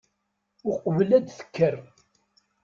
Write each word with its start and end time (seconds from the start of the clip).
Uqbel 0.71 1.09
ad 1.17 1.25
tekker. 1.27 1.75